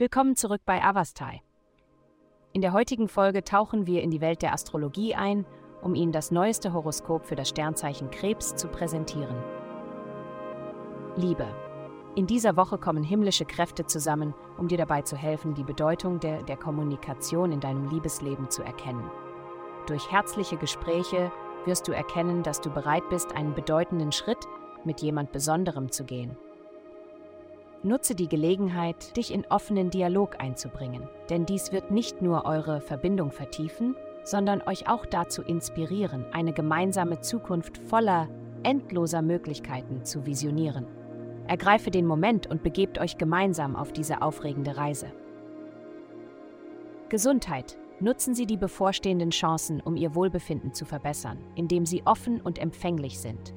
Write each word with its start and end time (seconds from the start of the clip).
Willkommen 0.00 0.34
zurück 0.34 0.62
bei 0.64 0.82
Avastai. 0.82 1.42
In 2.54 2.62
der 2.62 2.72
heutigen 2.72 3.06
Folge 3.06 3.44
tauchen 3.44 3.86
wir 3.86 4.00
in 4.00 4.10
die 4.10 4.22
Welt 4.22 4.40
der 4.40 4.54
Astrologie 4.54 5.14
ein, 5.14 5.44
um 5.82 5.94
Ihnen 5.94 6.10
das 6.10 6.30
neueste 6.30 6.72
Horoskop 6.72 7.26
für 7.26 7.34
das 7.34 7.50
Sternzeichen 7.50 8.10
Krebs 8.10 8.56
zu 8.56 8.68
präsentieren. 8.68 9.36
Liebe. 11.16 11.46
In 12.14 12.26
dieser 12.26 12.56
Woche 12.56 12.78
kommen 12.78 13.04
himmlische 13.04 13.44
Kräfte 13.44 13.84
zusammen, 13.84 14.32
um 14.56 14.68
dir 14.68 14.78
dabei 14.78 15.02
zu 15.02 15.16
helfen, 15.16 15.52
die 15.52 15.64
Bedeutung 15.64 16.18
der, 16.18 16.44
der 16.44 16.56
Kommunikation 16.56 17.52
in 17.52 17.60
deinem 17.60 17.90
Liebesleben 17.90 18.48
zu 18.48 18.62
erkennen. 18.62 19.04
Durch 19.86 20.10
herzliche 20.10 20.56
Gespräche 20.56 21.30
wirst 21.66 21.86
du 21.88 21.92
erkennen, 21.92 22.42
dass 22.42 22.62
du 22.62 22.70
bereit 22.70 23.06
bist, 23.10 23.36
einen 23.36 23.52
bedeutenden 23.52 24.12
Schritt 24.12 24.48
mit 24.82 25.02
jemand 25.02 25.30
Besonderem 25.30 25.92
zu 25.92 26.04
gehen. 26.04 26.38
Nutze 27.82 28.14
die 28.14 28.28
Gelegenheit, 28.28 29.16
dich 29.16 29.32
in 29.32 29.46
offenen 29.46 29.88
Dialog 29.88 30.38
einzubringen, 30.38 31.08
denn 31.30 31.46
dies 31.46 31.72
wird 31.72 31.90
nicht 31.90 32.20
nur 32.20 32.44
eure 32.44 32.82
Verbindung 32.82 33.30
vertiefen, 33.30 33.96
sondern 34.22 34.60
euch 34.60 34.86
auch 34.86 35.06
dazu 35.06 35.40
inspirieren, 35.40 36.26
eine 36.32 36.52
gemeinsame 36.52 37.20
Zukunft 37.20 37.78
voller 37.78 38.28
endloser 38.64 39.22
Möglichkeiten 39.22 40.04
zu 40.04 40.26
visionieren. 40.26 40.86
Ergreife 41.46 41.90
den 41.90 42.06
Moment 42.06 42.46
und 42.46 42.62
begebt 42.62 42.98
euch 42.98 43.16
gemeinsam 43.16 43.74
auf 43.76 43.92
diese 43.92 44.20
aufregende 44.20 44.76
Reise. 44.76 45.10
Gesundheit. 47.08 47.78
Nutzen 47.98 48.34
Sie 48.34 48.46
die 48.46 48.56
bevorstehenden 48.56 49.30
Chancen, 49.30 49.82
um 49.82 49.94
Ihr 49.94 50.14
Wohlbefinden 50.14 50.72
zu 50.72 50.86
verbessern, 50.86 51.38
indem 51.54 51.84
Sie 51.84 52.02
offen 52.06 52.40
und 52.40 52.58
empfänglich 52.58 53.18
sind. 53.18 53.52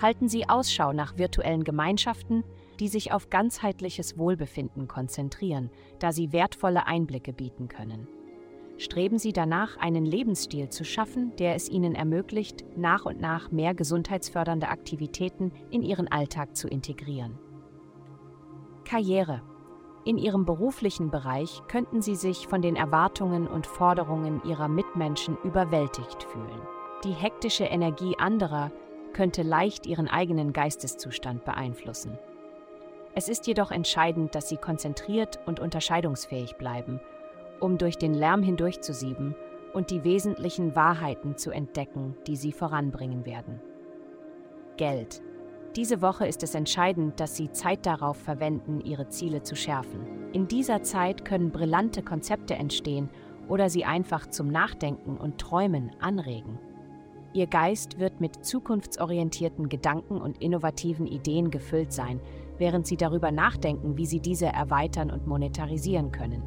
Halten 0.00 0.26
Sie 0.26 0.48
Ausschau 0.48 0.94
nach 0.94 1.18
virtuellen 1.18 1.64
Gemeinschaften, 1.64 2.44
die 2.80 2.88
sich 2.88 3.12
auf 3.12 3.30
ganzheitliches 3.30 4.18
Wohlbefinden 4.18 4.88
konzentrieren, 4.88 5.70
da 5.98 6.12
sie 6.12 6.32
wertvolle 6.32 6.86
Einblicke 6.86 7.32
bieten 7.32 7.68
können. 7.68 8.08
Streben 8.76 9.18
Sie 9.18 9.32
danach, 9.32 9.76
einen 9.76 10.04
Lebensstil 10.04 10.68
zu 10.68 10.84
schaffen, 10.84 11.32
der 11.36 11.54
es 11.54 11.68
Ihnen 11.68 11.94
ermöglicht, 11.94 12.64
nach 12.76 13.04
und 13.04 13.20
nach 13.20 13.52
mehr 13.52 13.72
gesundheitsfördernde 13.72 14.68
Aktivitäten 14.68 15.52
in 15.70 15.82
Ihren 15.82 16.10
Alltag 16.10 16.56
zu 16.56 16.66
integrieren. 16.66 17.38
Karriere. 18.84 19.42
In 20.04 20.18
Ihrem 20.18 20.44
beruflichen 20.44 21.10
Bereich 21.10 21.62
könnten 21.68 22.02
Sie 22.02 22.16
sich 22.16 22.48
von 22.48 22.62
den 22.62 22.76
Erwartungen 22.76 23.46
und 23.46 23.66
Forderungen 23.66 24.42
Ihrer 24.44 24.68
Mitmenschen 24.68 25.38
überwältigt 25.44 26.24
fühlen. 26.24 26.60
Die 27.04 27.12
hektische 27.12 27.64
Energie 27.64 28.16
anderer 28.18 28.72
könnte 29.12 29.42
leicht 29.42 29.86
Ihren 29.86 30.08
eigenen 30.08 30.52
Geisteszustand 30.52 31.44
beeinflussen. 31.44 32.18
Es 33.14 33.28
ist 33.28 33.46
jedoch 33.46 33.70
entscheidend, 33.70 34.34
dass 34.34 34.48
Sie 34.48 34.56
konzentriert 34.56 35.38
und 35.46 35.60
unterscheidungsfähig 35.60 36.56
bleiben 36.56 37.00
um 37.60 37.78
durch 37.78 37.96
den 37.96 38.14
Lärm 38.14 38.42
hindurchzusieben 38.42 39.34
und 39.72 39.90
die 39.90 40.04
wesentlichen 40.04 40.76
Wahrheiten 40.76 41.36
zu 41.36 41.50
entdecken, 41.50 42.16
die 42.26 42.36
sie 42.36 42.52
voranbringen 42.52 43.26
werden. 43.26 43.60
Geld. 44.76 45.22
Diese 45.74 46.02
Woche 46.02 46.26
ist 46.26 46.44
es 46.44 46.54
entscheidend, 46.54 47.18
dass 47.18 47.34
Sie 47.34 47.50
Zeit 47.50 47.84
darauf 47.84 48.16
verwenden, 48.16 48.80
Ihre 48.80 49.08
Ziele 49.08 49.42
zu 49.42 49.56
schärfen. 49.56 50.30
In 50.32 50.46
dieser 50.46 50.84
Zeit 50.84 51.24
können 51.24 51.50
brillante 51.50 52.02
Konzepte 52.02 52.54
entstehen 52.54 53.10
oder 53.48 53.68
Sie 53.68 53.84
einfach 53.84 54.28
zum 54.28 54.48
Nachdenken 54.48 55.16
und 55.16 55.38
Träumen 55.38 55.90
anregen. 55.98 56.60
Ihr 57.34 57.48
Geist 57.48 57.98
wird 57.98 58.20
mit 58.20 58.46
zukunftsorientierten 58.46 59.68
Gedanken 59.68 60.20
und 60.20 60.40
innovativen 60.40 61.08
Ideen 61.08 61.50
gefüllt 61.50 61.92
sein, 61.92 62.20
während 62.58 62.86
Sie 62.86 62.96
darüber 62.96 63.32
nachdenken, 63.32 63.96
wie 63.96 64.06
Sie 64.06 64.20
diese 64.20 64.46
erweitern 64.46 65.10
und 65.10 65.26
monetarisieren 65.26 66.12
können. 66.12 66.44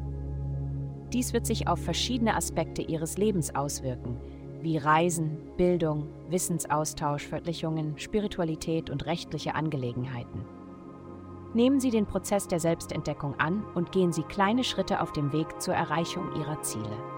Dies 1.12 1.34
wird 1.34 1.44
sich 1.44 1.68
auf 1.68 1.78
verschiedene 1.78 2.34
Aspekte 2.34 2.80
ihres 2.80 3.18
Lebens 3.18 3.54
auswirken, 3.54 4.18
wie 4.62 4.78
Reisen, 4.78 5.36
Bildung, 5.58 6.06
Wissensaustausch, 6.30 7.26
Veröffentlichungen, 7.26 7.98
Spiritualität 7.98 8.88
und 8.88 9.04
rechtliche 9.04 9.54
Angelegenheiten. 9.54 10.46
Nehmen 11.52 11.80
Sie 11.80 11.90
den 11.90 12.06
Prozess 12.06 12.48
der 12.48 12.60
Selbstentdeckung 12.60 13.38
an 13.38 13.62
und 13.74 13.92
gehen 13.92 14.12
Sie 14.12 14.22
kleine 14.22 14.64
Schritte 14.64 15.02
auf 15.02 15.12
dem 15.12 15.34
Weg 15.34 15.60
zur 15.60 15.74
Erreichung 15.74 16.34
Ihrer 16.34 16.62
Ziele. 16.62 17.17